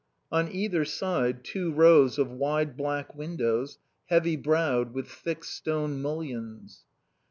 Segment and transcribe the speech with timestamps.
[0.31, 3.77] On either side two rows of wide black windows,
[4.07, 6.85] heavy browed, with thick stone mullions.